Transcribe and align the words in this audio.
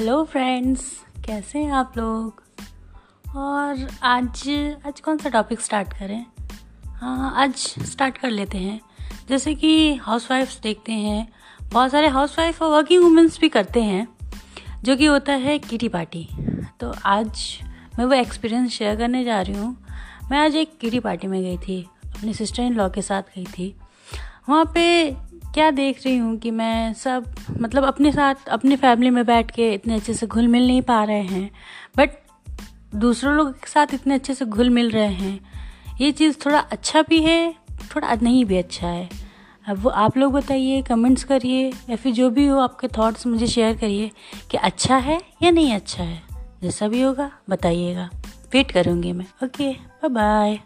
Hello 0.00 0.22
friends 0.24 0.82
कैसे 1.24 1.58
हैं 1.58 1.72
आप 1.72 1.96
लोग? 1.96 2.42
और 3.36 3.88
आज 4.02 4.42
आज 4.86 5.00
कौन 5.00 5.18
सा 5.18 5.28
टॉपिक 5.28 5.60
स्टार्ट 5.60 5.92
करें? 5.92 6.24
हाँ 6.84 7.32
आज 7.36 7.56
स्टार्ट 7.86 8.18
कर 8.18 8.30
लेते 8.30 8.58
हैं। 8.58 8.80
जैसे 9.28 9.54
कि 9.54 9.94
हाउस 9.96 10.30
वाइफ्स 10.30 10.58
देखते 10.60 10.92
हैं, 10.92 11.28
बहुत 11.62 11.90
सारे 11.90 12.08
हाउस 12.08 12.38
वाइफ 12.38 12.62
और 12.62 12.70
वर्किंग 12.70 13.02
वुमेंस 13.04 13.38
भी 13.40 13.48
करते 13.48 13.82
हैं, 13.82 14.06
जो 14.84 14.96
कि 14.96 15.06
होता 15.06 15.32
है 15.34 15.58
किटी 15.58 15.88
पार्टी 15.88 16.26
तो 16.80 16.94
आज 17.06 17.44
मैं 17.98 18.04
वो 18.04 18.12
एक्सपीरियंस 18.12 18.70
शेयर 18.70 18.96
करने 18.96 19.24
जा 19.24 19.40
रही 19.40 19.54
हूँ। 19.54 19.76
मैं 20.30 20.38
आज 20.38 20.56
एक 20.56 20.76
किटी 20.78 21.00
पार्टी 21.00 21.26
में 21.26 21.40
गई 21.42 21.58
थी, 21.58 21.82
अपनी 22.06 22.34
सिस्टर 22.34 22.62
इन 22.62 22.74
लॉ 22.74 22.88
के 22.88 23.02
साथ 23.02 23.36
गई 23.36 23.44
थी। 23.48 23.74
वहाँ 24.48 24.70
पे 24.74 25.10
क्या 25.54 25.70
देख 25.70 26.04
रही 26.06 26.16
हूँ 26.16 26.38
कि 26.38 26.50
मैं 26.50 26.94
सब 26.94 27.34
मतलब 27.60 27.84
अपने 27.84 28.12
साथ, 28.12 28.34
अपनी 28.48 28.76
फैमिली 28.76 29.10
में 29.10 29.26
बैठ 29.26 29.50
के 29.50 29.72
इतने 29.74 29.94
अच्छे 29.94 30.14
से 30.14 30.26
घुल 30.26 30.48
मिल 30.48 30.66
नहीं 30.66 30.82
पा 30.82 31.04
रहे 31.04 31.22
हैं। 31.22 31.50
बट 31.96 32.10
दूसरों 32.94 33.34
लोगों 33.34 33.52
के 33.52 33.70
साथ 33.70 33.86
इतने 33.94 34.14
अच्छे 34.14 34.34
से 34.34 34.44
घुल 34.44 34.70
मिल 34.70 34.90
रहे 34.90 35.06
हैं। 35.06 35.40
ये 36.00 36.12
चीज़ 36.12 36.36
थोड़ा 36.46 36.58
अच्छा 36.58 37.02
भी 37.02 37.20
है, 37.20 37.54
थोड़ा 37.96 38.14
नहीं 38.14 38.44
भी 38.44 38.56
अच्छा 38.56 38.86
है। 38.86 39.08
अब 39.68 39.78
वो 39.78 39.90
आप 39.90 40.16
लोग 40.16 40.32
बताइए 40.32 40.82
कमेंट्स 40.82 41.24
करिए, 41.24 41.72
या 41.90 41.96
फिर 41.96 42.12
जो 42.12 42.30
भी 42.30 42.46
हो 42.46 42.58
आपके 42.58 42.88
थॉट्स 42.88 43.26
मुझे 43.26 43.46
शेयर 43.46 43.76
करिए 43.76 44.10
कि 44.50 44.56
अच्छा 44.56 44.96
है 44.96 45.20
या 45.42 45.50
नहीं 45.50 45.74
अच्छा 45.74 46.02
है। 46.02 46.22
जैसा 46.62 46.88
भी 46.88 47.02
होगा, 47.02 47.30
बताइएगा। 47.50 48.10
वेट 48.54 48.70
करूँगी 48.70 49.12
मैं। 49.12 49.26
Okay 49.44 49.72
bye 49.72 50.08
bye 50.08 50.58